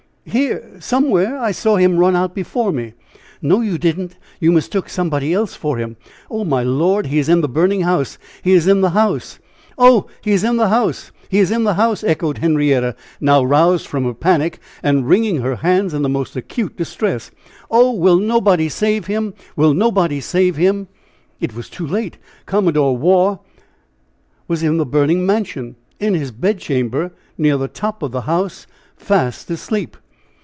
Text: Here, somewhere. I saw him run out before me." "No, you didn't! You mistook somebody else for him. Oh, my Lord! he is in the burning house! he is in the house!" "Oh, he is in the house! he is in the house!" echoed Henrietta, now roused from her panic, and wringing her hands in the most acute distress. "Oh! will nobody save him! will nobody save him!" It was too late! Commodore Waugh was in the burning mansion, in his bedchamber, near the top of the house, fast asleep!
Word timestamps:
Here, 0.23 0.77
somewhere. 0.79 1.39
I 1.39 1.49
saw 1.51 1.77
him 1.77 1.97
run 1.97 2.15
out 2.15 2.35
before 2.35 2.71
me." 2.71 2.93
"No, 3.41 3.61
you 3.61 3.79
didn't! 3.79 4.17
You 4.39 4.51
mistook 4.51 4.87
somebody 4.87 5.33
else 5.33 5.55
for 5.55 5.77
him. 5.77 5.97
Oh, 6.29 6.45
my 6.45 6.61
Lord! 6.61 7.07
he 7.07 7.17
is 7.17 7.27
in 7.27 7.41
the 7.41 7.49
burning 7.49 7.81
house! 7.81 8.19
he 8.43 8.51
is 8.51 8.67
in 8.67 8.81
the 8.81 8.91
house!" 8.91 9.39
"Oh, 9.79 10.05
he 10.21 10.31
is 10.31 10.43
in 10.43 10.57
the 10.57 10.69
house! 10.69 11.11
he 11.27 11.39
is 11.39 11.49
in 11.49 11.63
the 11.63 11.73
house!" 11.73 12.03
echoed 12.03 12.37
Henrietta, 12.37 12.95
now 13.19 13.43
roused 13.43 13.87
from 13.87 14.03
her 14.03 14.13
panic, 14.13 14.59
and 14.83 15.09
wringing 15.09 15.37
her 15.41 15.55
hands 15.55 15.91
in 15.91 16.03
the 16.03 16.07
most 16.07 16.35
acute 16.35 16.77
distress. 16.77 17.31
"Oh! 17.71 17.91
will 17.91 18.19
nobody 18.19 18.69
save 18.69 19.07
him! 19.07 19.33
will 19.55 19.73
nobody 19.73 20.21
save 20.21 20.55
him!" 20.55 20.87
It 21.39 21.55
was 21.55 21.67
too 21.67 21.87
late! 21.87 22.19
Commodore 22.45 22.95
Waugh 22.95 23.39
was 24.47 24.61
in 24.61 24.77
the 24.77 24.85
burning 24.85 25.25
mansion, 25.25 25.77
in 25.99 26.13
his 26.13 26.29
bedchamber, 26.29 27.11
near 27.39 27.57
the 27.57 27.67
top 27.67 28.03
of 28.03 28.11
the 28.11 28.21
house, 28.29 28.67
fast 28.95 29.49
asleep! 29.49 29.97